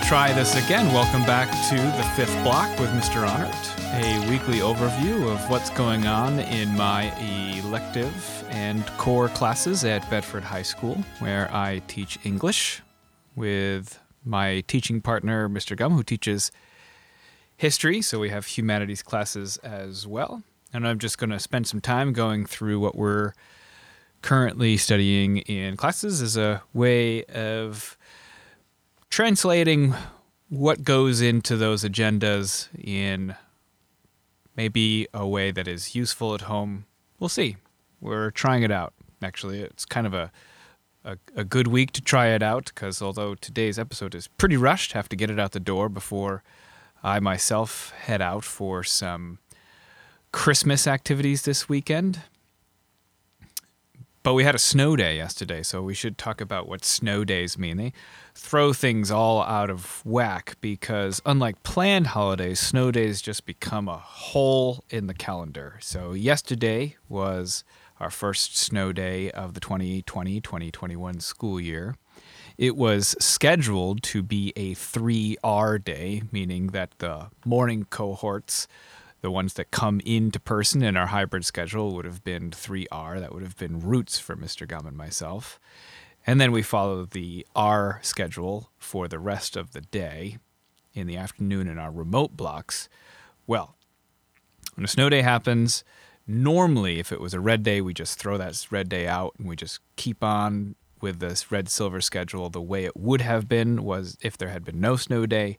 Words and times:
try 0.00 0.32
this 0.32 0.56
again. 0.56 0.92
Welcome 0.92 1.22
back 1.22 1.48
to 1.68 1.76
the 1.76 2.02
fifth 2.16 2.34
block 2.42 2.76
with 2.80 2.90
Mr. 2.90 3.24
Honert, 3.24 3.54
a 4.02 4.28
weekly 4.28 4.58
overview 4.58 5.32
of 5.32 5.48
what's 5.48 5.70
going 5.70 6.08
on 6.08 6.40
in 6.40 6.76
my 6.76 7.16
elective 7.56 8.44
and 8.48 8.84
core 8.98 9.28
classes 9.28 9.84
at 9.84 10.10
Bedford 10.10 10.42
High 10.42 10.62
School, 10.62 10.96
where 11.20 11.48
I 11.54 11.82
teach 11.86 12.18
English 12.24 12.82
with 13.36 14.00
my 14.24 14.64
teaching 14.66 15.00
partner, 15.00 15.48
Mr. 15.48 15.76
Gum, 15.76 15.92
who 15.92 16.02
teaches 16.02 16.50
history. 17.56 18.02
So 18.02 18.18
we 18.18 18.30
have 18.30 18.46
humanities 18.46 19.04
classes 19.04 19.56
as 19.58 20.04
well. 20.04 20.42
And 20.72 20.88
I'm 20.88 20.98
just 20.98 21.16
going 21.16 21.30
to 21.30 21.38
spend 21.38 21.68
some 21.68 21.80
time 21.80 22.12
going 22.12 22.44
through 22.44 22.80
what 22.80 22.96
we're 22.96 23.34
currently 24.20 24.76
studying 24.76 25.38
in 25.38 25.76
classes 25.76 26.20
as 26.20 26.36
a 26.36 26.64
way 26.74 27.22
of 27.26 27.96
translating 29.10 29.94
what 30.48 30.82
goes 30.82 31.20
into 31.20 31.56
those 31.56 31.84
agendas 31.84 32.68
in 32.82 33.34
maybe 34.56 35.06
a 35.12 35.26
way 35.26 35.50
that 35.50 35.68
is 35.68 35.94
useful 35.94 36.34
at 36.34 36.42
home. 36.42 36.86
We'll 37.18 37.28
see. 37.28 37.56
We're 38.00 38.30
trying 38.30 38.62
it 38.62 38.70
out. 38.70 38.94
Actually, 39.22 39.60
it's 39.60 39.84
kind 39.84 40.06
of 40.06 40.14
a 40.14 40.32
a, 41.04 41.16
a 41.34 41.44
good 41.44 41.66
week 41.66 41.92
to 41.92 42.00
try 42.00 42.28
it 42.28 42.42
out 42.42 42.66
because 42.66 43.00
although 43.00 43.34
today's 43.34 43.78
episode 43.78 44.14
is 44.14 44.28
pretty 44.28 44.56
rushed, 44.56 44.92
have 44.92 45.08
to 45.08 45.16
get 45.16 45.30
it 45.30 45.38
out 45.38 45.52
the 45.52 45.60
door 45.60 45.88
before 45.88 46.42
I 47.02 47.20
myself 47.20 47.92
head 48.02 48.20
out 48.20 48.44
for 48.44 48.82
some 48.84 49.38
Christmas 50.32 50.86
activities 50.86 51.42
this 51.42 51.68
weekend. 51.68 52.20
But 54.22 54.34
we 54.34 54.44
had 54.44 54.54
a 54.54 54.58
snow 54.58 54.96
day 54.96 55.16
yesterday, 55.16 55.62
so 55.62 55.80
we 55.80 55.94
should 55.94 56.18
talk 56.18 56.42
about 56.42 56.68
what 56.68 56.84
snow 56.84 57.24
days 57.24 57.56
mean. 57.56 57.78
They 57.78 57.94
throw 58.34 58.74
things 58.74 59.10
all 59.10 59.42
out 59.42 59.70
of 59.70 60.04
whack 60.04 60.56
because, 60.60 61.22
unlike 61.24 61.62
planned 61.62 62.08
holidays, 62.08 62.60
snow 62.60 62.90
days 62.90 63.22
just 63.22 63.46
become 63.46 63.88
a 63.88 63.96
hole 63.96 64.84
in 64.90 65.06
the 65.06 65.14
calendar. 65.14 65.78
So, 65.80 66.12
yesterday 66.12 66.96
was 67.08 67.64
our 67.98 68.10
first 68.10 68.58
snow 68.58 68.92
day 68.92 69.30
of 69.30 69.54
the 69.54 69.60
2020 69.60 70.40
2021 70.42 71.20
school 71.20 71.58
year. 71.58 71.96
It 72.58 72.76
was 72.76 73.16
scheduled 73.18 74.02
to 74.02 74.22
be 74.22 74.52
a 74.54 74.74
3R 74.74 75.82
day, 75.82 76.24
meaning 76.30 76.68
that 76.68 76.90
the 76.98 77.28
morning 77.46 77.86
cohorts 77.88 78.68
the 79.20 79.30
ones 79.30 79.54
that 79.54 79.70
come 79.70 80.00
into 80.04 80.40
person 80.40 80.82
in 80.82 80.96
our 80.96 81.08
hybrid 81.08 81.44
schedule 81.44 81.94
would 81.94 82.04
have 82.04 82.24
been 82.24 82.50
3R. 82.50 83.20
That 83.20 83.34
would 83.34 83.42
have 83.42 83.56
been 83.56 83.80
roots 83.80 84.18
for 84.18 84.36
Mr. 84.36 84.66
Gum 84.66 84.86
and 84.86 84.96
myself. 84.96 85.60
And 86.26 86.40
then 86.40 86.52
we 86.52 86.62
follow 86.62 87.04
the 87.04 87.46
R 87.54 87.98
schedule 88.02 88.70
for 88.78 89.08
the 89.08 89.18
rest 89.18 89.56
of 89.56 89.72
the 89.72 89.80
day 89.80 90.38
in 90.92 91.06
the 91.06 91.16
afternoon 91.16 91.68
in 91.68 91.78
our 91.78 91.90
remote 91.90 92.36
blocks. 92.36 92.88
Well, 93.46 93.76
when 94.74 94.84
a 94.84 94.88
snow 94.88 95.08
day 95.08 95.22
happens, 95.22 95.84
normally 96.26 96.98
if 96.98 97.12
it 97.12 97.20
was 97.20 97.34
a 97.34 97.40
red 97.40 97.62
day, 97.62 97.80
we 97.80 97.94
just 97.94 98.18
throw 98.18 98.38
that 98.38 98.66
red 98.70 98.88
day 98.88 99.06
out 99.06 99.34
and 99.38 99.48
we 99.48 99.56
just 99.56 99.80
keep 99.96 100.22
on 100.22 100.76
with 101.00 101.18
this 101.18 101.50
red 101.50 101.68
silver 101.68 102.00
schedule 102.00 102.50
the 102.50 102.60
way 102.60 102.84
it 102.84 102.96
would 102.96 103.22
have 103.22 103.48
been 103.48 103.82
was 103.84 104.18
if 104.20 104.36
there 104.36 104.50
had 104.50 104.64
been 104.64 104.80
no 104.80 104.96
snow 104.96 105.26
day. 105.26 105.58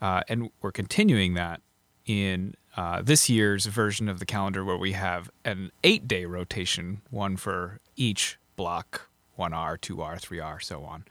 Uh, 0.00 0.22
and 0.28 0.50
we're 0.60 0.72
continuing 0.72 1.34
that 1.34 1.60
in 2.06 2.54
uh, 2.76 3.02
this 3.02 3.28
year's 3.30 3.66
version 3.66 4.08
of 4.08 4.18
the 4.18 4.26
calendar 4.26 4.64
where 4.64 4.76
we 4.76 4.92
have 4.92 5.30
an 5.44 5.70
eight 5.82 6.08
day 6.08 6.24
rotation, 6.24 7.02
one 7.10 7.36
for 7.36 7.80
each 7.96 8.38
block 8.56 9.08
1R, 9.38 9.78
2R, 9.78 10.20
3R, 10.20 10.62
so 10.62 10.84
on. 10.84 11.04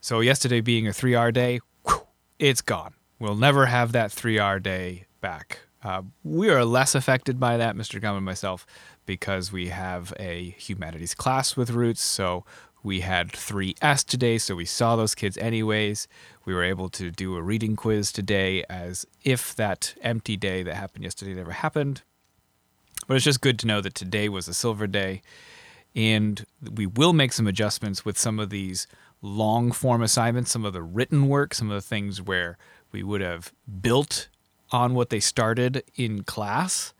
So, 0.00 0.20
yesterday 0.20 0.60
being 0.60 0.86
a 0.86 0.90
3R 0.90 1.32
day, 1.32 1.60
whew, 1.86 2.06
it's 2.38 2.60
gone. 2.60 2.94
We'll 3.18 3.34
never 3.34 3.66
have 3.66 3.92
that 3.92 4.10
3R 4.10 4.62
day 4.62 5.06
back. 5.20 5.60
Uh, 5.82 6.02
we 6.24 6.50
are 6.50 6.64
less 6.64 6.94
affected 6.94 7.38
by 7.38 7.56
that, 7.56 7.76
Mr. 7.76 8.00
Gum 8.00 8.16
and 8.16 8.24
myself, 8.24 8.66
because 9.06 9.52
we 9.52 9.68
have 9.68 10.12
a 10.18 10.50
humanities 10.58 11.14
class 11.14 11.56
with 11.56 11.70
roots. 11.70 12.02
So 12.02 12.44
we 12.82 13.00
had 13.00 13.32
3S 13.32 14.04
today, 14.04 14.38
so 14.38 14.54
we 14.54 14.64
saw 14.64 14.96
those 14.96 15.14
kids 15.14 15.36
anyways. 15.38 16.06
We 16.44 16.54
were 16.54 16.62
able 16.62 16.88
to 16.90 17.10
do 17.10 17.36
a 17.36 17.42
reading 17.42 17.76
quiz 17.76 18.12
today 18.12 18.64
as 18.70 19.06
if 19.24 19.54
that 19.56 19.94
empty 20.00 20.36
day 20.36 20.62
that 20.62 20.74
happened 20.74 21.04
yesterday 21.04 21.34
never 21.34 21.52
happened. 21.52 22.02
But 23.06 23.16
it's 23.16 23.24
just 23.24 23.40
good 23.40 23.58
to 23.60 23.66
know 23.66 23.80
that 23.80 23.94
today 23.94 24.28
was 24.28 24.48
a 24.48 24.54
silver 24.54 24.86
day. 24.86 25.22
And 25.94 26.44
we 26.74 26.86
will 26.86 27.12
make 27.12 27.32
some 27.32 27.46
adjustments 27.46 28.04
with 28.04 28.18
some 28.18 28.38
of 28.38 28.50
these 28.50 28.86
long 29.22 29.72
form 29.72 30.02
assignments, 30.02 30.50
some 30.50 30.64
of 30.64 30.72
the 30.72 30.82
written 30.82 31.28
work, 31.28 31.54
some 31.54 31.70
of 31.70 31.74
the 31.74 31.86
things 31.86 32.22
where 32.22 32.56
we 32.92 33.02
would 33.02 33.20
have 33.20 33.52
built 33.80 34.28
on 34.70 34.94
what 34.94 35.10
they 35.10 35.20
started 35.20 35.82
in 35.96 36.22
class. 36.22 36.92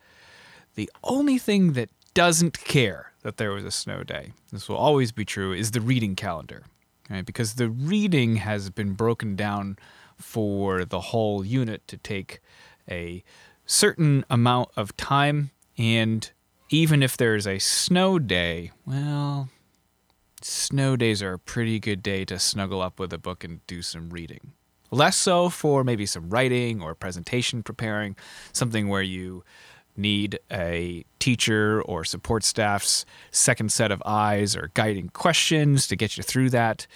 The 0.75 0.91
only 1.05 1.39
thing 1.39 1.75
that 1.75 1.91
doesn't 2.15 2.59
care 2.65 3.13
that 3.29 3.37
there 3.37 3.51
was 3.51 3.63
a 3.63 3.71
snow 3.71 4.03
day, 4.03 4.33
this 4.51 4.71
will 4.71 4.79
always 4.79 5.13
be 5.13 5.23
true, 5.23 5.53
is 5.53 5.73
the 5.73 5.83
reading 5.83 6.17
calendar. 6.17 6.63
Right? 7.11 7.27
Because 7.27 7.57
the 7.57 7.69
reading 7.69 8.37
has 8.37 8.71
been 8.71 8.95
broken 8.95 9.37
down 9.37 9.77
for 10.17 10.87
the 10.87 11.01
whole 11.01 11.45
unit 11.45 11.87
to 11.89 11.99
take 11.99 12.41
a 12.91 13.23
certain 13.67 14.25
amount 14.31 14.71
of 14.77 14.97
time. 14.97 15.51
And 15.77 16.31
even 16.71 17.03
if 17.03 17.19
there's 17.19 17.47
a 17.47 17.59
snow 17.59 18.19
day, 18.19 18.73
well, 18.87 19.51
snow 20.41 20.97
days 20.97 21.23
are 21.23 21.35
a 21.35 21.39
pretty 21.39 21.79
good 21.79 22.03
day 22.03 22.25
to 22.25 22.39
snuggle 22.39 22.81
up 22.81 22.99
with 22.99 23.13
a 23.13 23.19
book 23.19 23.45
and 23.45 23.61
do 23.67 23.83
some 23.83 24.09
reading. 24.09 24.53
Less 24.91 25.19
so 25.19 25.51
for 25.51 25.85
maybe 25.85 26.07
some 26.07 26.31
writing 26.31 26.81
or 26.81 26.95
presentation 26.95 27.63
preparing, 27.63 28.17
something 28.55 28.89
where 28.89 29.03
you 29.03 29.45
need 29.99 30.39
a 30.51 31.05
teacher 31.19 31.83
or 31.83 32.05
support 32.05 32.45
staff's 32.45 33.05
second 33.31 33.73
set 33.73 33.91
of 33.91 34.03
eyes 34.07 34.57
or 34.57 34.71
guiding 34.75 35.09
questions 35.11 35.87
to 35.89 35.97
get 35.97 36.17
you 36.17 36.23
through 36.23 36.51
that. 36.51 36.87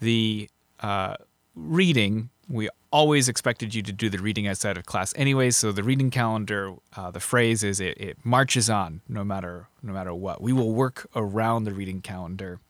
The 0.00 0.48
uh, 0.80 1.16
reading, 1.54 2.30
we 2.48 2.68
always 2.92 3.28
expected 3.28 3.74
you 3.74 3.82
to 3.82 3.92
do 3.92 4.10
the 4.10 4.18
reading 4.18 4.46
outside 4.46 4.76
of 4.76 4.84
class 4.84 5.14
anyway. 5.16 5.50
So 5.50 5.72
the 5.72 5.82
reading 5.82 6.10
calendar, 6.10 6.74
uh, 6.96 7.10
the 7.10 7.20
phrase 7.20 7.64
is 7.64 7.80
it, 7.80 7.98
it 7.98 8.18
marches 8.24 8.68
on 8.68 9.00
no 9.08 9.24
matter 9.24 9.68
no 9.82 9.92
matter 9.92 10.14
what. 10.14 10.40
We 10.40 10.52
will 10.52 10.72
work 10.72 11.08
around 11.16 11.64
the 11.64 11.72
reading 11.72 12.02
calendar 12.02 12.60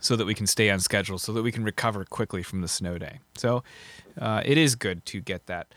so 0.00 0.16
that 0.16 0.24
we 0.24 0.34
can 0.34 0.46
stay 0.46 0.70
on 0.70 0.80
schedule, 0.80 1.18
so 1.18 1.32
that 1.32 1.42
we 1.42 1.52
can 1.52 1.62
recover 1.62 2.04
quickly 2.04 2.42
from 2.42 2.62
the 2.62 2.68
snow 2.68 2.98
day. 2.98 3.20
So 3.36 3.62
uh, 4.20 4.42
it 4.44 4.58
is 4.58 4.74
good 4.74 5.04
to 5.06 5.20
get 5.20 5.46
that 5.46 5.68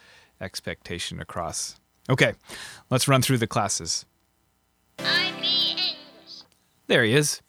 expectation 0.41 1.19
across 1.19 1.79
Okay, 2.09 2.33
let's 2.89 3.07
run 3.07 3.21
through 3.21 3.37
the 3.37 3.47
classes. 3.47 4.05
IB 4.99 5.43
English. 5.43 6.43
There 6.87 7.03
he 7.03 7.13
is. 7.13 7.41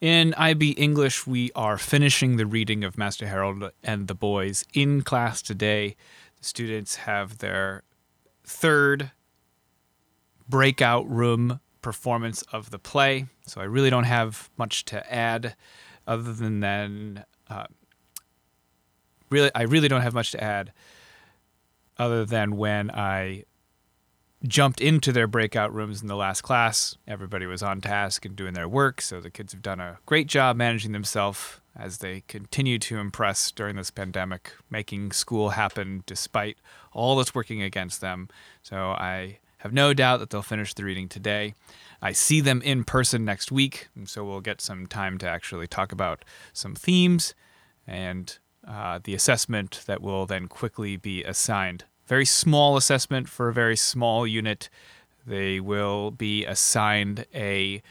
In 0.00 0.32
IB 0.32 0.70
English, 0.70 1.26
we 1.26 1.52
are 1.54 1.76
finishing 1.76 2.38
the 2.38 2.46
reading 2.46 2.82
of 2.82 2.96
Master 2.96 3.26
Harold 3.26 3.70
and 3.82 4.08
the 4.08 4.14
Boys 4.14 4.64
in 4.72 5.02
class 5.02 5.42
today. 5.42 5.94
The 6.38 6.44
students 6.44 6.96
have 6.96 7.38
their 7.38 7.82
third 8.44 9.10
breakout 10.48 11.06
room 11.06 11.60
performance 11.82 12.40
of 12.50 12.70
the 12.70 12.78
play, 12.78 13.26
so 13.46 13.60
I 13.60 13.64
really 13.64 13.90
don't 13.90 14.04
have 14.04 14.48
much 14.56 14.86
to 14.86 15.12
add 15.12 15.54
other 16.06 16.32
than 16.32 16.60
then. 16.60 17.26
Uh, 17.50 17.66
really, 19.28 19.50
I 19.54 19.62
really 19.62 19.88
don't 19.88 20.00
have 20.00 20.14
much 20.14 20.30
to 20.32 20.42
add 20.42 20.72
other 22.00 22.24
than 22.24 22.56
when 22.56 22.90
I 22.90 23.44
jumped 24.46 24.80
into 24.80 25.12
their 25.12 25.26
breakout 25.26 25.72
rooms 25.72 26.00
in 26.00 26.08
the 26.08 26.16
last 26.16 26.40
class. 26.40 26.96
Everybody 27.06 27.44
was 27.44 27.62
on 27.62 27.82
task 27.82 28.24
and 28.24 28.34
doing 28.34 28.54
their 28.54 28.68
work, 28.68 29.02
so 29.02 29.20
the 29.20 29.30
kids 29.30 29.52
have 29.52 29.60
done 29.60 29.80
a 29.80 29.98
great 30.06 30.26
job 30.26 30.56
managing 30.56 30.92
themselves 30.92 31.60
as 31.76 31.98
they 31.98 32.22
continue 32.26 32.78
to 32.78 32.98
impress 32.98 33.52
during 33.52 33.76
this 33.76 33.90
pandemic, 33.90 34.52
making 34.70 35.12
school 35.12 35.50
happen 35.50 36.02
despite 36.06 36.56
all 36.92 37.16
that's 37.16 37.34
working 37.34 37.62
against 37.62 38.00
them. 38.00 38.28
So 38.62 38.92
I 38.92 39.38
have 39.58 39.72
no 39.74 39.92
doubt 39.92 40.20
that 40.20 40.30
they'll 40.30 40.42
finish 40.42 40.72
the 40.72 40.84
reading 40.84 41.08
today. 41.08 41.54
I 42.00 42.12
see 42.12 42.40
them 42.40 42.62
in 42.62 42.84
person 42.84 43.26
next 43.26 43.52
week, 43.52 43.88
so 44.06 44.24
we'll 44.24 44.40
get 44.40 44.62
some 44.62 44.86
time 44.86 45.18
to 45.18 45.28
actually 45.28 45.66
talk 45.66 45.92
about 45.92 46.24
some 46.54 46.74
themes 46.74 47.34
and 47.86 48.38
uh, 48.66 49.00
the 49.04 49.14
assessment 49.14 49.82
that 49.86 50.00
will 50.00 50.24
then 50.24 50.48
quickly 50.48 50.96
be 50.96 51.22
assigned 51.24 51.84
very 52.10 52.26
small 52.26 52.76
assessment 52.76 53.28
for 53.28 53.48
a 53.48 53.52
very 53.52 53.76
small 53.76 54.26
unit. 54.26 54.68
They 55.24 55.60
will 55.60 56.10
be 56.10 56.44
assigned 56.44 57.24
a 57.32 57.82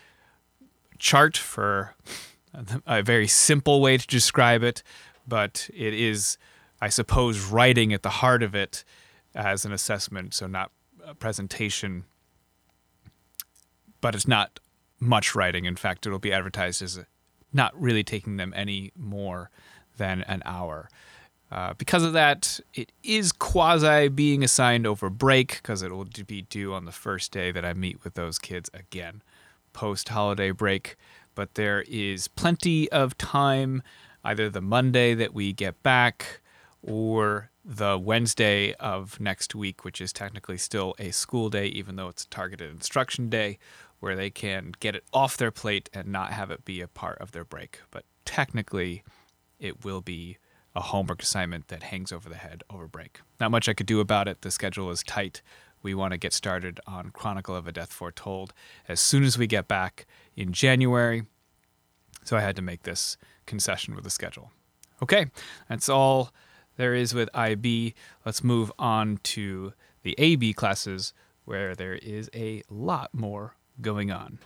chart 0.97 1.37
for 1.37 1.95
a 2.85 3.01
very 3.01 3.27
simple 3.27 3.79
way 3.79 3.97
to 3.97 4.05
describe 4.05 4.61
it, 4.61 4.83
but 5.25 5.69
it 5.73 5.93
is, 5.93 6.37
I 6.81 6.89
suppose, 6.89 7.45
writing 7.45 7.93
at 7.93 8.03
the 8.03 8.09
heart 8.09 8.43
of 8.43 8.53
it 8.53 8.83
as 9.33 9.63
an 9.63 9.71
assessment, 9.71 10.33
so 10.33 10.47
not 10.47 10.71
a 11.05 11.15
presentation. 11.15 12.03
But 14.01 14.15
it's 14.15 14.27
not 14.27 14.59
much 14.99 15.33
writing. 15.33 15.63
In 15.63 15.77
fact, 15.77 16.05
it'll 16.05 16.19
be 16.19 16.33
advertised 16.33 16.81
as 16.81 16.99
not 17.53 17.71
really 17.81 18.03
taking 18.03 18.35
them 18.35 18.53
any 18.53 18.91
more 18.97 19.49
than 19.95 20.23
an 20.23 20.41
hour. 20.43 20.89
Uh, 21.51 21.73
because 21.77 22.03
of 22.03 22.13
that, 22.13 22.59
it 22.75 22.91
is 23.03 23.31
quasi 23.31 24.07
being 24.07 24.43
assigned 24.43 24.85
over 24.85 25.09
break 25.09 25.55
because 25.55 25.81
it 25.81 25.91
will 25.91 26.07
be 26.27 26.43
due 26.43 26.73
on 26.73 26.85
the 26.85 26.91
first 26.91 27.31
day 27.31 27.51
that 27.51 27.65
I 27.65 27.73
meet 27.73 28.03
with 28.03 28.13
those 28.13 28.37
kids 28.37 28.69
again, 28.73 29.23
post 29.73 30.09
holiday 30.09 30.51
break. 30.51 30.95
But 31.33 31.55
there 31.55 31.83
is 31.87 32.27
plenty 32.27 32.91
of 32.91 33.17
time, 33.17 33.81
either 34.23 34.49
the 34.49 34.61
Monday 34.61 35.15
that 35.15 35.33
we 35.33 35.53
get 35.53 35.81
back 35.81 36.41
or 36.83 37.49
the 37.65 37.97
Wednesday 37.97 38.73
of 38.75 39.19
next 39.19 39.55
week, 39.55 39.83
which 39.83 40.01
is 40.01 40.13
technically 40.13 40.57
still 40.57 40.95
a 40.99 41.11
school 41.11 41.49
day, 41.49 41.65
even 41.67 41.95
though 41.95 42.09
it's 42.09 42.23
a 42.23 42.29
targeted 42.29 42.69
instruction 42.71 43.29
day, 43.29 43.57
where 43.99 44.15
they 44.15 44.29
can 44.29 44.71
get 44.79 44.95
it 44.95 45.03
off 45.13 45.35
their 45.35 45.51
plate 45.51 45.89
and 45.93 46.07
not 46.07 46.31
have 46.31 46.51
it 46.51 46.63
be 46.63 46.79
a 46.81 46.87
part 46.87 47.17
of 47.19 47.31
their 47.31 47.43
break. 47.43 47.79
But 47.91 48.05
technically, 48.23 49.03
it 49.59 49.83
will 49.83 50.01
be 50.01 50.37
a 50.75 50.81
homework 50.81 51.21
assignment 51.21 51.67
that 51.69 51.83
hangs 51.83 52.11
over 52.11 52.29
the 52.29 52.35
head 52.35 52.63
over 52.69 52.87
break. 52.87 53.21
Not 53.39 53.51
much 53.51 53.67
I 53.67 53.73
could 53.73 53.85
do 53.87 53.99
about 53.99 54.27
it. 54.27 54.41
The 54.41 54.51
schedule 54.51 54.89
is 54.91 55.03
tight. 55.03 55.41
We 55.81 55.93
want 55.93 56.11
to 56.11 56.17
get 56.17 56.33
started 56.33 56.79
on 56.85 57.11
Chronicle 57.11 57.55
of 57.55 57.67
a 57.67 57.71
Death 57.71 57.93
Foretold 57.93 58.53
as 58.87 58.99
soon 58.99 59.23
as 59.23 59.37
we 59.37 59.47
get 59.47 59.67
back 59.67 60.05
in 60.35 60.51
January. 60.51 61.23
So 62.23 62.37
I 62.37 62.41
had 62.41 62.55
to 62.57 62.61
make 62.61 62.83
this 62.83 63.17
concession 63.45 63.95
with 63.95 64.03
the 64.03 64.09
schedule. 64.09 64.51
Okay, 65.01 65.27
that's 65.69 65.89
all 65.89 66.31
there 66.75 66.93
is 66.93 67.13
with 67.13 67.29
IB. 67.33 67.93
Let's 68.25 68.43
move 68.43 68.71
on 68.77 69.19
to 69.23 69.73
the 70.03 70.15
AB 70.17 70.53
classes 70.53 71.13
where 71.45 71.75
there 71.75 71.95
is 71.95 72.29
a 72.35 72.63
lot 72.69 73.13
more 73.13 73.55
going 73.81 74.11
on. 74.11 74.39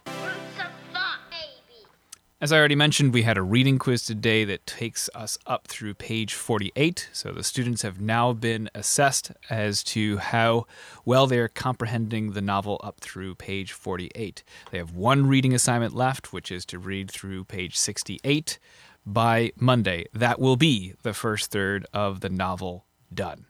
As 2.43 2.51
I 2.51 2.57
already 2.57 2.75
mentioned, 2.75 3.13
we 3.13 3.21
had 3.21 3.37
a 3.37 3.41
reading 3.41 3.79
quiz 3.79 4.05
today 4.05 4.43
that 4.43 4.67
takes 4.67 5.09
us 5.15 5.37
up 5.47 5.65
through 5.69 5.93
page 5.93 6.33
48. 6.33 7.09
So 7.13 7.31
the 7.31 7.41
students 7.41 7.83
have 7.83 8.01
now 8.01 8.33
been 8.33 8.69
assessed 8.75 9.31
as 9.49 9.81
to 9.85 10.17
how 10.17 10.67
well 11.05 11.25
they're 11.25 11.47
comprehending 11.47 12.33
the 12.33 12.41
novel 12.41 12.81
up 12.83 12.99
through 12.99 13.35
page 13.35 13.71
48. 13.71 14.43
They 14.71 14.77
have 14.77 14.93
one 14.93 15.25
reading 15.25 15.53
assignment 15.53 15.95
left, 15.95 16.33
which 16.33 16.51
is 16.51 16.65
to 16.65 16.79
read 16.79 17.09
through 17.09 17.45
page 17.45 17.77
68 17.77 18.59
by 19.05 19.53
Monday. 19.55 20.07
That 20.13 20.37
will 20.37 20.57
be 20.57 20.95
the 21.01 21.13
first 21.13 21.49
third 21.49 21.85
of 21.93 22.19
the 22.19 22.29
novel 22.29 22.83
done. 23.13 23.45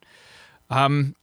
Um, 0.70 1.16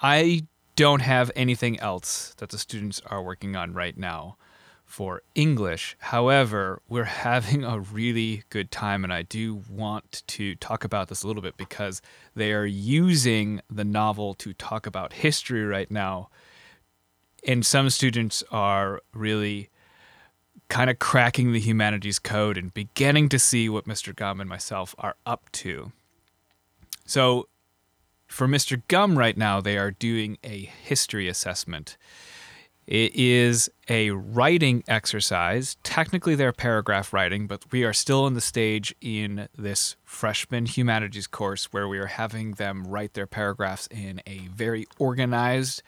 I 0.00 0.46
don't 0.76 1.02
have 1.02 1.30
anything 1.36 1.78
else 1.78 2.32
that 2.38 2.48
the 2.48 2.56
students 2.56 3.02
are 3.04 3.22
working 3.22 3.54
on 3.54 3.74
right 3.74 3.98
now 3.98 4.38
for 4.90 5.22
English. 5.36 5.96
However, 6.00 6.82
we're 6.88 7.04
having 7.24 7.62
a 7.62 7.78
really 7.78 8.42
good 8.50 8.72
time, 8.72 9.04
and 9.04 9.12
I 9.12 9.22
do 9.22 9.62
want 9.70 10.24
to 10.26 10.56
talk 10.56 10.82
about 10.82 11.08
this 11.08 11.22
a 11.22 11.28
little 11.28 11.42
bit 11.42 11.56
because 11.56 12.02
they 12.34 12.52
are 12.52 12.66
using 12.66 13.60
the 13.70 13.84
novel 13.84 14.34
to 14.34 14.52
talk 14.52 14.86
about 14.86 15.12
history 15.12 15.64
right 15.64 15.90
now. 15.90 16.28
And 17.46 17.64
some 17.64 17.88
students 17.88 18.42
are 18.50 19.00
really 19.14 19.70
kind 20.68 20.90
of 20.90 20.98
cracking 20.98 21.52
the 21.52 21.60
humanities 21.60 22.18
code 22.18 22.58
and 22.58 22.74
beginning 22.74 23.28
to 23.28 23.38
see 23.38 23.68
what 23.68 23.86
Mr. 23.86 24.14
Gum 24.14 24.40
and 24.40 24.50
myself 24.50 24.94
are 24.98 25.14
up 25.24 25.50
to. 25.52 25.92
So, 27.06 27.48
for 28.26 28.46
Mr. 28.46 28.82
Gum 28.88 29.16
right 29.16 29.36
now, 29.36 29.60
they 29.60 29.78
are 29.78 29.90
doing 29.90 30.38
a 30.44 30.58
history 30.58 31.28
assessment. 31.28 31.96
It 32.90 33.14
is 33.14 33.70
a 33.88 34.10
writing 34.10 34.82
exercise. 34.88 35.76
Technically, 35.84 36.34
they're 36.34 36.52
paragraph 36.52 37.12
writing, 37.12 37.46
but 37.46 37.64
we 37.70 37.84
are 37.84 37.92
still 37.92 38.26
in 38.26 38.34
the 38.34 38.40
stage 38.40 38.92
in 39.00 39.48
this 39.56 39.94
freshman 40.04 40.66
humanities 40.66 41.28
course 41.28 41.72
where 41.72 41.86
we 41.86 41.98
are 41.98 42.06
having 42.06 42.54
them 42.54 42.84
write 42.84 43.14
their 43.14 43.28
paragraphs 43.28 43.86
in 43.92 44.20
a 44.26 44.48
very 44.52 44.88
organized 44.98 45.84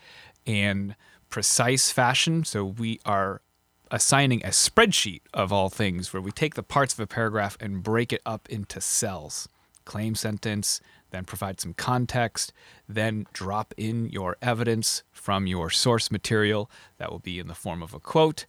and 0.47 0.95
precise 1.29 1.91
fashion. 1.91 2.45
So 2.45 2.65
we 2.65 3.01
are 3.05 3.41
assigning 3.91 4.45
a 4.45 4.51
spreadsheet 4.51 5.23
of 5.35 5.53
all 5.53 5.71
things 5.71 6.13
where 6.13 6.23
we 6.23 6.31
take 6.31 6.55
the 6.55 6.63
parts 6.63 6.95
of 6.95 7.01
a 7.01 7.09
paragraph 7.09 7.57
and 7.59 7.83
break 7.83 8.13
it 8.13 8.23
up 8.25 8.49
into 8.49 8.81
cells. 8.81 9.49
Claim 9.85 10.15
sentence, 10.15 10.81
then 11.13 11.25
provide 11.25 11.61
some 11.61 11.75
context, 11.75 12.53
then 12.89 13.27
drop 13.33 13.73
in 13.77 14.09
your 14.09 14.37
evidence 14.43 15.05
from 15.13 15.47
your 15.47 15.71
source 15.71 16.11
material. 16.11 16.71
That 16.99 17.13
will 17.13 17.21
be 17.21 17.39
in 17.39 17.47
the 17.47 17.55
form 17.55 17.83
of 17.83 17.95
a 17.95 18.01
quote, 18.01 18.45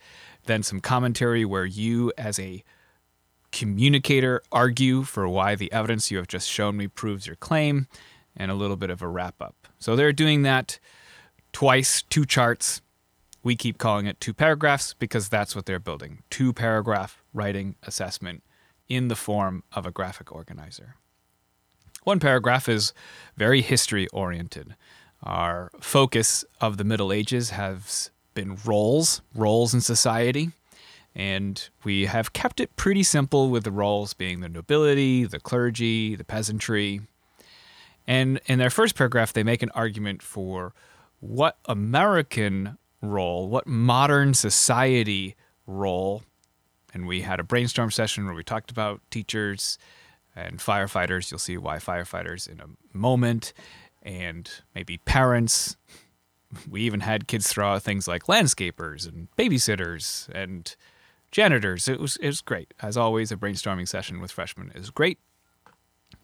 then 0.45 0.63
some 0.63 0.79
commentary 0.79 1.45
where 1.45 1.65
you, 1.65 2.11
as 2.17 2.39
a 2.39 2.63
communicator, 3.51 4.41
argue 4.51 5.03
for 5.03 5.29
why 5.29 5.55
the 5.55 5.71
evidence 5.71 6.09
you 6.09 6.17
have 6.17 6.27
just 6.27 6.49
shown 6.49 6.75
me 6.75 6.87
proves 6.87 7.27
your 7.27 7.35
claim, 7.35 7.87
and 8.35 8.49
a 8.49 8.55
little 8.55 8.77
bit 8.77 8.89
of 8.89 9.01
a 9.01 9.07
wrap 9.07 9.41
up. 9.41 9.67
So 9.77 9.95
they're 9.95 10.11
doing 10.11 10.41
that 10.41 10.79
twice, 11.51 12.01
two 12.01 12.25
charts. 12.25 12.81
We 13.43 13.55
keep 13.55 13.77
calling 13.77 14.07
it 14.07 14.19
two 14.19 14.33
paragraphs 14.33 14.93
because 14.93 15.29
that's 15.29 15.55
what 15.55 15.65
they're 15.65 15.77
building 15.77 16.23
two 16.29 16.53
paragraph 16.53 17.21
writing 17.33 17.75
assessment 17.83 18.41
in 18.87 19.07
the 19.07 19.15
form 19.15 19.63
of 19.73 19.85
a 19.85 19.91
graphic 19.91 20.31
organizer. 20.31 20.95
One 22.03 22.19
paragraph 22.19 22.67
is 22.67 22.93
very 23.37 23.61
history 23.61 24.07
oriented. 24.09 24.75
Our 25.21 25.71
focus 25.79 26.43
of 26.59 26.77
the 26.77 26.83
Middle 26.83 27.13
Ages 27.13 27.51
has 27.51 28.11
been 28.33 28.57
roles, 28.65 29.21
roles 29.33 29.73
in 29.73 29.79
society, 29.79 30.51
and 31.15 31.69
we 31.83 32.05
have 32.07 32.33
kept 32.33 32.59
it 32.59 32.75
pretty 32.75 33.03
simple 33.03 33.49
with 33.49 33.63
the 33.63 33.71
roles 33.71 34.13
being 34.13 34.41
the 34.41 34.49
nobility, 34.49 35.23
the 35.23 35.39
clergy, 35.39 36.15
the 36.15 36.25
peasantry. 36.25 37.01
And 38.05 38.41
in 38.47 38.59
their 38.59 38.69
first 38.69 38.95
paragraph, 38.95 39.31
they 39.31 39.43
make 39.43 39.61
an 39.61 39.71
argument 39.71 40.21
for 40.21 40.73
what 41.21 41.57
American 41.65 42.77
role, 43.01 43.47
what 43.47 43.65
modern 43.65 44.33
society 44.33 45.35
role, 45.65 46.23
and 46.93 47.07
we 47.07 47.21
had 47.21 47.39
a 47.39 47.43
brainstorm 47.43 47.91
session 47.91 48.25
where 48.25 48.33
we 48.33 48.43
talked 48.43 48.71
about 48.71 48.99
teachers 49.09 49.77
and 50.35 50.59
firefighters. 50.59 51.31
You'll 51.31 51.39
see 51.39 51.57
why 51.57 51.77
firefighters 51.77 52.47
in 52.47 52.59
a 52.59 52.97
moment, 52.97 53.53
and 54.01 54.49
maybe 54.75 54.97
parents. 54.99 55.77
We 56.69 56.81
even 56.81 56.99
had 56.99 57.27
kids 57.27 57.47
throw 57.47 57.73
out 57.73 57.81
things 57.81 58.07
like 58.07 58.23
landscapers 58.23 59.07
and 59.07 59.27
babysitters 59.37 60.29
and 60.29 60.75
janitors. 61.31 61.87
It 61.87 61.99
was 61.99 62.17
it 62.17 62.27
was 62.27 62.41
great. 62.41 62.73
As 62.81 62.95
always, 62.95 63.31
a 63.31 63.37
brainstorming 63.37 63.87
session 63.87 64.19
with 64.19 64.31
freshmen 64.31 64.71
is 64.75 64.89
great. 64.89 65.19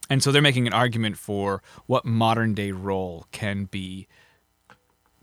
And 0.09 0.23
so 0.23 0.31
they're 0.31 0.41
making 0.41 0.67
an 0.67 0.73
argument 0.73 1.17
for 1.17 1.61
what 1.85 2.05
modern 2.05 2.53
day 2.53 2.71
role 2.71 3.25
can 3.31 3.65
be 3.65 4.07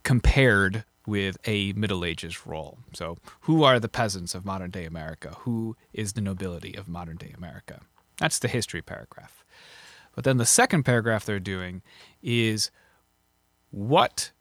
compared 0.02 0.84
with 1.06 1.36
a 1.46 1.72
Middle 1.72 2.04
Ages 2.04 2.46
role. 2.46 2.78
So, 2.92 3.18
who 3.42 3.62
are 3.62 3.80
the 3.80 3.88
peasants 3.88 4.34
of 4.34 4.44
modern 4.44 4.70
day 4.70 4.84
America? 4.84 5.36
Who 5.40 5.76
is 5.92 6.12
the 6.12 6.20
nobility 6.20 6.74
of 6.74 6.88
modern 6.88 7.16
day 7.16 7.32
America? 7.36 7.80
That's 8.18 8.38
the 8.38 8.48
history 8.48 8.82
paragraph. 8.82 9.44
But 10.14 10.24
then 10.24 10.38
the 10.38 10.46
second 10.46 10.84
paragraph 10.84 11.26
they're 11.26 11.38
doing 11.38 11.82
is 12.22 12.70
what 13.70 14.32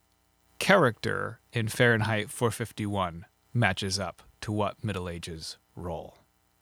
character 0.59 1.39
in 1.51 1.67
Fahrenheit 1.67 2.29
451 2.29 3.25
matches 3.53 3.99
up 3.99 4.23
to 4.41 4.51
what 4.51 4.83
Middle 4.83 5.09
Ages 5.09 5.57
role? 5.75 6.17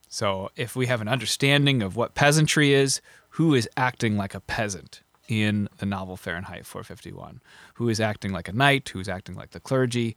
So 0.10 0.50
if 0.55 0.75
we 0.75 0.88
have 0.88 1.01
an 1.01 1.08
understanding 1.08 1.82
of 1.82 1.96
what 1.96 2.15
peasantry 2.15 2.74
is, 2.74 3.01
who 3.29 3.53
is 3.53 3.70
acting 3.77 4.17
like 4.17 4.34
a 4.34 4.39
peasant 4.39 5.01
in 5.27 5.70
the 5.77 5.86
novel 5.86 6.17
Fahrenheit 6.17 6.65
451? 6.65 7.41
Who 7.75 7.89
is 7.89 8.00
acting 8.00 8.32
like 8.32 8.48
a 8.48 8.53
knight? 8.53 8.89
Who 8.89 9.00
is 9.00 9.10
acting 9.10 9.36
like 9.36 9.51
the 9.51 9.60
clergy? 9.60 10.15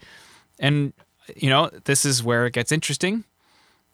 And, 0.59 0.93
you 1.35 1.49
know, 1.49 1.71
this 1.85 2.05
is 2.05 2.23
where 2.23 2.47
it 2.47 2.53
gets 2.53 2.73
interesting 2.73 3.25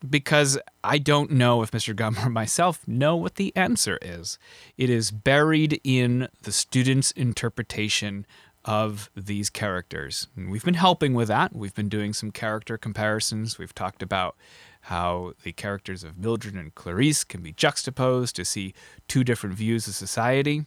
because 0.08 0.58
I 0.82 0.98
don't 0.98 1.30
know 1.30 1.62
if 1.62 1.70
Mr. 1.70 1.94
Gum 1.94 2.18
or 2.22 2.30
myself 2.30 2.86
know 2.86 3.16
what 3.16 3.36
the 3.36 3.54
answer 3.56 3.98
is. 4.02 4.38
It 4.76 4.90
is 4.90 5.10
buried 5.10 5.80
in 5.84 6.28
the 6.42 6.52
student's 6.52 7.10
interpretation 7.12 8.26
of 8.64 9.10
these 9.16 9.50
characters. 9.50 10.28
And 10.36 10.50
we've 10.50 10.64
been 10.64 10.74
helping 10.74 11.14
with 11.14 11.28
that. 11.28 11.54
We've 11.54 11.74
been 11.74 11.88
doing 11.88 12.12
some 12.12 12.30
character 12.30 12.78
comparisons. 12.78 13.58
We've 13.58 13.74
talked 13.74 14.02
about 14.02 14.36
how 14.82 15.32
the 15.42 15.52
characters 15.52 16.04
of 16.04 16.18
Mildred 16.18 16.54
and 16.54 16.74
Clarisse 16.74 17.26
can 17.26 17.42
be 17.42 17.52
juxtaposed 17.52 18.36
to 18.36 18.44
see 18.44 18.74
two 19.08 19.24
different 19.24 19.56
views 19.56 19.86
of 19.86 19.94
society. 19.94 20.66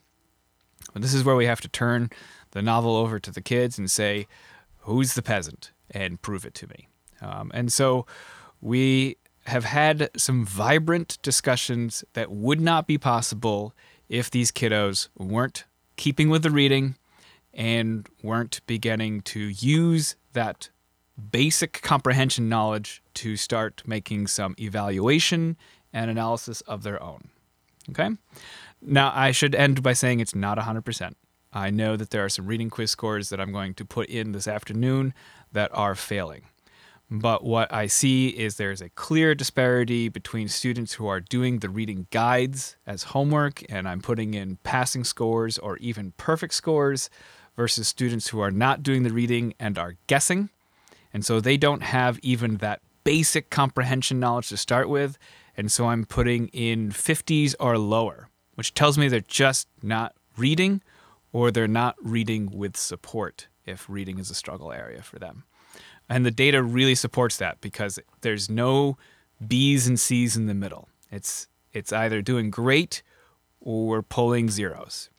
But 0.93 1.01
this 1.01 1.13
is 1.13 1.23
where 1.23 1.35
we 1.35 1.45
have 1.45 1.61
to 1.61 1.67
turn 1.67 2.09
the 2.51 2.61
novel 2.61 2.95
over 2.95 3.19
to 3.19 3.31
the 3.31 3.41
kids 3.41 3.77
and 3.77 3.89
say, 3.89 4.27
who's 4.79 5.13
the 5.13 5.21
peasant? 5.21 5.71
And 5.91 6.21
prove 6.21 6.45
it 6.45 6.53
to 6.55 6.67
me. 6.67 6.87
Um, 7.21 7.51
and 7.53 7.71
so 7.71 8.05
we 8.61 9.17
have 9.47 9.65
had 9.65 10.09
some 10.17 10.45
vibrant 10.45 11.17
discussions 11.21 12.03
that 12.13 12.31
would 12.31 12.59
not 12.59 12.87
be 12.87 12.97
possible 12.97 13.73
if 14.09 14.29
these 14.29 14.51
kiddos 14.51 15.09
weren't 15.17 15.65
keeping 15.97 16.29
with 16.29 16.43
the 16.43 16.51
reading 16.51 16.95
and 17.53 18.07
weren't 18.21 18.61
beginning 18.67 19.21
to 19.21 19.39
use 19.39 20.15
that 20.33 20.69
basic 21.31 21.81
comprehension 21.81 22.49
knowledge 22.49 23.01
to 23.13 23.37
start 23.37 23.81
making 23.85 24.27
some 24.27 24.55
evaluation 24.59 25.55
and 25.93 26.11
analysis 26.11 26.61
of 26.61 26.83
their 26.83 27.01
own. 27.01 27.29
Okay. 27.89 28.09
Now, 28.81 29.11
I 29.15 29.31
should 29.31 29.55
end 29.55 29.81
by 29.81 29.93
saying 29.93 30.19
it's 30.19 30.35
not 30.35 30.57
100%. 30.57 31.13
I 31.53 31.69
know 31.69 31.95
that 31.95 32.09
there 32.09 32.25
are 32.25 32.29
some 32.29 32.47
reading 32.47 32.69
quiz 32.69 32.91
scores 32.91 33.29
that 33.29 33.39
I'm 33.39 33.53
going 33.53 33.73
to 33.75 33.85
put 33.85 34.09
in 34.09 34.33
this 34.33 34.47
afternoon 34.47 35.13
that 35.53 35.71
are 35.73 35.95
failing. 35.95 36.43
But 37.09 37.43
what 37.43 37.71
I 37.71 37.85
see 37.85 38.29
is 38.29 38.55
there's 38.55 38.81
a 38.81 38.89
clear 38.89 39.35
disparity 39.35 40.09
between 40.09 40.47
students 40.47 40.93
who 40.93 41.05
are 41.07 41.19
doing 41.19 41.59
the 41.59 41.69
reading 41.69 42.07
guides 42.09 42.77
as 42.87 43.03
homework, 43.03 43.63
and 43.69 43.87
I'm 43.87 44.01
putting 44.01 44.33
in 44.33 44.57
passing 44.63 45.03
scores 45.03 45.57
or 45.59 45.77
even 45.77 46.13
perfect 46.17 46.55
scores, 46.55 47.09
versus 47.55 47.87
students 47.87 48.29
who 48.29 48.39
are 48.39 48.51
not 48.51 48.83
doing 48.83 49.03
the 49.03 49.13
reading 49.13 49.53
and 49.59 49.77
are 49.77 49.95
guessing. 50.07 50.49
And 51.13 51.25
so 51.25 51.39
they 51.39 51.57
don't 51.57 51.83
have 51.83 52.19
even 52.19 52.57
that 52.57 52.81
basic 53.03 53.49
comprehension 53.49 54.19
knowledge 54.19 54.49
to 54.49 54.57
start 54.57 54.89
with. 54.89 55.17
And 55.55 55.71
so 55.71 55.87
I'm 55.87 56.05
putting 56.05 56.47
in 56.49 56.91
50s 56.91 57.55
or 57.59 57.77
lower, 57.77 58.29
which 58.55 58.73
tells 58.73 58.97
me 58.97 59.07
they're 59.07 59.21
just 59.21 59.67
not 59.81 60.15
reading 60.37 60.81
or 61.31 61.51
they're 61.51 61.67
not 61.67 61.95
reading 62.01 62.49
with 62.51 62.75
support 62.75 63.47
if 63.65 63.89
reading 63.89 64.19
is 64.19 64.29
a 64.29 64.35
struggle 64.35 64.71
area 64.71 65.01
for 65.01 65.17
them. 65.17 65.43
And 66.07 66.25
the 66.25 66.31
data 66.31 66.61
really 66.61 66.95
supports 66.95 67.37
that 67.37 67.61
because 67.61 67.99
there's 68.21 68.49
no 68.49 68.97
B's 69.45 69.87
and 69.87 69.99
C's 69.99 70.37
in 70.37 70.45
the 70.45 70.53
middle. 70.53 70.89
It's 71.11 71.47
it's 71.73 71.91
either 71.91 72.21
doing 72.21 72.49
great 72.49 73.03
or 73.59 74.01
pulling 74.01 74.49
zeros, 74.49 75.09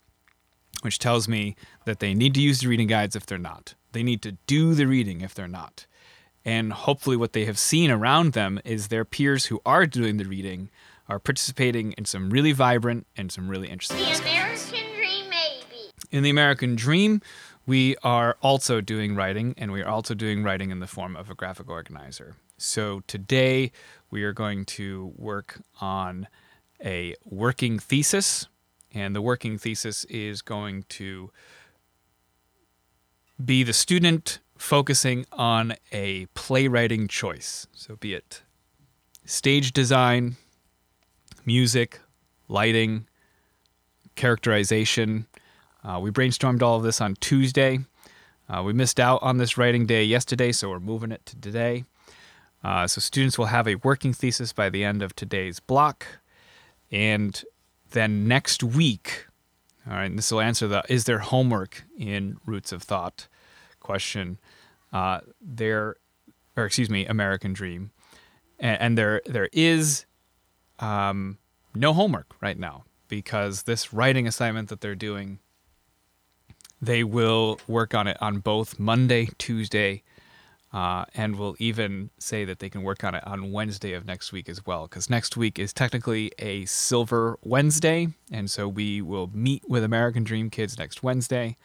which 0.82 0.98
tells 0.98 1.28
me 1.28 1.56
that 1.84 1.98
they 1.98 2.14
need 2.14 2.34
to 2.34 2.40
use 2.40 2.60
the 2.60 2.68
reading 2.68 2.86
guides 2.86 3.16
if 3.16 3.26
they're 3.26 3.36
not. 3.36 3.74
They 3.92 4.02
need 4.02 4.22
to 4.22 4.32
do 4.46 4.74
the 4.74 4.86
reading 4.86 5.20
if 5.20 5.34
they're 5.34 5.48
not. 5.48 5.86
And 6.44 6.72
hopefully, 6.72 7.16
what 7.16 7.32
they 7.32 7.44
have 7.44 7.58
seen 7.58 7.90
around 7.90 8.32
them 8.32 8.60
is 8.64 8.88
their 8.88 9.04
peers 9.04 9.46
who 9.46 9.60
are 9.66 9.84
doing 9.86 10.16
the 10.16 10.24
reading 10.24 10.70
are 11.08 11.18
participating 11.18 11.92
in 11.92 12.04
some 12.04 12.30
really 12.30 12.52
vibrant 12.52 13.06
and 13.16 13.30
some 13.32 13.48
really 13.48 13.68
interesting. 13.68 13.98
The. 13.98 14.20
American 14.20 14.94
dream, 14.94 15.28
maybe. 15.28 15.90
In 16.10 16.22
the 16.22 16.30
American 16.30 16.76
Dream, 16.76 17.20
we 17.66 17.96
are 18.02 18.36
also 18.40 18.80
doing 18.80 19.14
writing, 19.14 19.54
and 19.58 19.72
we 19.72 19.82
are 19.82 19.88
also 19.88 20.14
doing 20.14 20.42
writing 20.42 20.70
in 20.70 20.80
the 20.80 20.86
form 20.86 21.16
of 21.16 21.30
a 21.30 21.34
graphic 21.34 21.68
organizer. 21.68 22.36
So 22.58 23.02
today, 23.06 23.72
we 24.10 24.22
are 24.22 24.32
going 24.32 24.64
to 24.66 25.12
work 25.16 25.60
on 25.80 26.28
a 26.84 27.16
working 27.24 27.78
thesis, 27.78 28.46
and 28.94 29.14
the 29.14 29.22
working 29.22 29.58
thesis 29.58 30.04
is 30.04 30.42
going 30.42 30.84
to 30.90 31.30
be 33.44 33.62
the 33.62 33.72
student 33.72 34.38
focusing 34.56 35.26
on 35.32 35.74
a 35.92 36.26
playwriting 36.34 37.08
choice. 37.08 37.66
So, 37.72 37.96
be 37.96 38.14
it 38.14 38.42
stage 39.26 39.72
design, 39.72 40.36
music, 41.44 42.00
lighting, 42.48 43.06
characterization. 44.14 45.26
Uh, 45.86 46.00
we 46.00 46.10
brainstormed 46.10 46.62
all 46.62 46.76
of 46.76 46.82
this 46.82 47.00
on 47.00 47.14
Tuesday. 47.20 47.78
Uh, 48.48 48.62
we 48.62 48.72
missed 48.72 48.98
out 48.98 49.22
on 49.22 49.38
this 49.38 49.56
writing 49.56 49.86
day 49.86 50.02
yesterday, 50.02 50.50
so 50.50 50.68
we're 50.68 50.80
moving 50.80 51.12
it 51.12 51.24
to 51.26 51.40
today. 51.40 51.84
Uh, 52.64 52.86
so, 52.86 53.00
students 53.00 53.38
will 53.38 53.46
have 53.46 53.68
a 53.68 53.76
working 53.76 54.12
thesis 54.12 54.52
by 54.52 54.68
the 54.68 54.82
end 54.82 55.02
of 55.02 55.14
today's 55.14 55.60
block. 55.60 56.06
And 56.90 57.44
then 57.90 58.26
next 58.26 58.62
week, 58.62 59.26
all 59.86 59.94
right, 59.94 60.06
and 60.06 60.18
this 60.18 60.32
will 60.32 60.40
answer 60.40 60.66
the 60.66 60.82
is 60.88 61.04
there 61.04 61.20
homework 61.20 61.84
in 61.96 62.38
Roots 62.44 62.72
of 62.72 62.82
Thought 62.82 63.28
question. 63.78 64.38
Uh, 64.92 65.20
there, 65.40 65.96
or 66.56 66.64
excuse 66.64 66.90
me, 66.90 67.06
American 67.06 67.52
Dream, 67.52 67.90
and, 68.58 68.80
and 68.80 68.98
there 68.98 69.22
there 69.26 69.48
is 69.52 70.06
um, 70.80 71.38
no 71.74 71.92
homework 71.92 72.34
right 72.40 72.58
now 72.58 72.84
because 73.08 73.64
this 73.64 73.92
writing 73.92 74.26
assignment 74.26 74.68
that 74.68 74.80
they're 74.80 74.94
doing, 74.96 75.38
they 76.80 77.04
will 77.04 77.58
work 77.66 77.94
on 77.94 78.06
it 78.06 78.16
on 78.20 78.38
both 78.38 78.78
Monday, 78.78 79.28
Tuesday, 79.38 80.02
uh, 80.72 81.04
and 81.14 81.36
will 81.36 81.56
even 81.58 82.10
say 82.18 82.44
that 82.44 82.58
they 82.58 82.68
can 82.68 82.82
work 82.82 83.02
on 83.02 83.14
it 83.14 83.26
on 83.26 83.52
Wednesday 83.52 83.94
of 83.94 84.04
next 84.04 84.32
week 84.32 84.48
as 84.48 84.66
well. 84.66 84.86
Because 84.86 85.08
next 85.08 85.36
week 85.36 85.58
is 85.58 85.72
technically 85.72 86.32
a 86.38 86.64
Silver 86.66 87.38
Wednesday, 87.42 88.08
and 88.30 88.50
so 88.50 88.68
we 88.68 89.00
will 89.00 89.30
meet 89.32 89.62
with 89.68 89.84
American 89.84 90.24
Dream 90.24 90.50
Kids 90.50 90.78
next 90.78 91.02
Wednesday. 91.02 91.56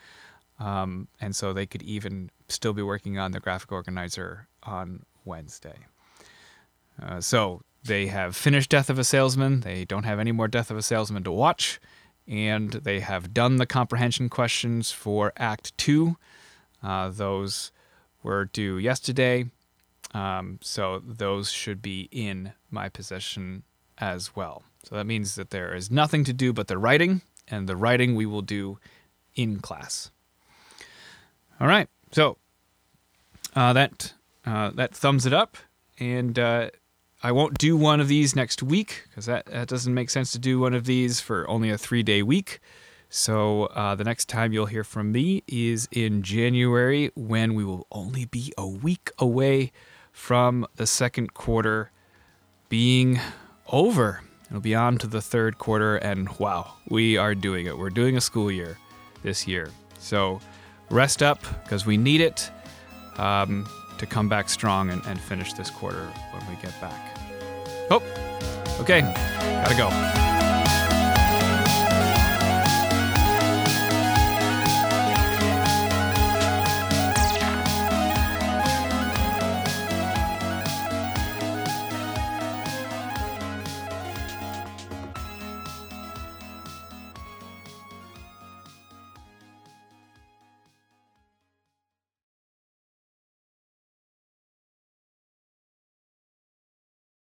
Um, 0.60 1.08
and 1.20 1.36
so 1.36 1.54
they 1.54 1.66
could 1.66 1.82
even 1.82 2.30
still 2.48 2.74
be 2.74 2.84
working 2.84 3.18
on 3.18 3.32
the 3.32 3.40
graphic 3.40 3.72
organizer 3.72 4.48
on 4.64 5.06
Wednesday. 5.26 5.88
Uh, 7.02 7.20
so 7.20 7.62
they 7.84 8.08
have 8.08 8.36
finished 8.36 8.70
Death 8.70 8.90
of 8.90 9.00
a 9.00 9.04
Salesman. 9.04 9.62
They 9.62 9.86
don't 9.86 10.04
have 10.04 10.20
any 10.20 10.32
more 10.32 10.48
Death 10.48 10.70
of 10.70 10.78
a 10.78 10.84
Salesman 10.84 11.24
to 11.24 11.32
watch. 11.32 11.80
And 12.28 12.72
they 12.72 13.00
have 13.00 13.34
done 13.34 13.58
the 13.58 13.66
comprehension 13.66 14.30
questions 14.30 14.92
for 14.92 15.34
Act 15.38 15.78
Two. 15.78 16.18
Uh, 16.82 17.10
those 17.10 17.72
were 18.24 18.46
due 18.46 18.78
yesterday. 18.78 19.46
Um, 20.14 20.60
so 20.62 21.02
those 21.06 21.52
should 21.52 21.82
be 21.82 22.10
in 22.12 22.54
my 22.70 22.90
possession 22.90 23.64
as 23.98 24.36
well. 24.36 24.64
So 24.84 24.96
that 24.96 25.06
means 25.06 25.36
that 25.36 25.52
there 25.52 25.74
is 25.74 25.92
nothing 25.92 26.24
to 26.26 26.34
do 26.34 26.54
but 26.54 26.68
the 26.68 26.78
writing, 26.78 27.22
and 27.48 27.68
the 27.68 27.76
writing 27.76 28.16
we 28.16 28.26
will 28.26 28.42
do 28.42 28.80
in 29.36 29.60
class. 29.60 30.12
All 31.60 31.68
right, 31.68 31.88
so 32.12 32.38
uh, 33.56 33.74
that 33.74 34.14
uh, 34.46 34.72
that 34.72 34.96
thumbs 34.96 35.26
it 35.26 35.34
up, 35.34 35.58
and 36.00 36.38
uh, 36.40 36.72
I 37.24 37.32
won't 37.32 37.58
do 37.58 37.78
one 37.78 38.00
of 38.00 38.08
these 38.08 38.36
next 38.36 38.64
week 38.64 39.04
because 39.10 39.28
that, 39.28 39.46
that 39.46 39.68
doesn't 39.68 39.94
make 39.94 40.10
sense 40.10 40.32
to 40.32 40.40
do 40.40 40.60
one 40.60 40.74
of 40.74 40.86
these 40.86 41.22
for 41.22 41.48
only 41.50 41.70
a 41.70 41.78
three 41.78 42.02
day 42.04 42.24
week. 42.24 42.60
So 43.10 43.66
uh, 43.66 43.94
the 43.96 44.04
next 44.04 44.30
time 44.30 44.54
you'll 44.54 44.68
hear 44.68 44.84
from 44.84 45.12
me 45.12 45.44
is 45.46 45.88
in 45.92 46.24
January 46.24 47.12
when 47.16 47.54
we 47.54 47.64
will 47.64 47.86
only 47.92 48.26
be 48.26 48.54
a 48.58 48.66
week 48.66 49.12
away 49.20 49.72
from 50.12 50.66
the 50.78 50.88
second 50.88 51.34
quarter 51.34 51.92
being 52.70 53.20
over. 53.68 54.22
It'll 54.48 54.62
be 54.62 54.76
on 54.76 54.98
to 55.00 55.08
the 55.08 55.22
third 55.22 55.58
quarter, 55.58 55.98
and 55.98 56.30
wow, 56.40 56.74
we 56.90 57.18
are 57.18 57.36
doing 57.36 57.66
it. 57.68 57.78
We're 57.78 57.90
doing 57.90 58.18
a 58.18 58.22
school 58.22 58.52
year 58.52 58.78
this 59.24 59.48
year. 59.48 59.70
So 60.00 60.40
rest 60.90 61.22
up 61.22 61.40
because 61.64 61.86
we 61.86 61.98
need 61.98 62.22
it 62.22 62.50
um, 63.18 63.68
to 64.02 64.08
come 64.08 64.28
back 64.28 64.50
strong 64.50 64.90
and, 64.90 65.06
and 65.06 65.20
finish 65.20 65.54
this 65.54 65.70
quarter 65.70 66.08
when 66.32 66.48
we 66.50 66.56
get 66.56 66.74
back. 66.82 67.16
Oh, 67.92 68.02
okay, 68.82 69.02
gotta 69.02 69.78
go. 69.78 70.41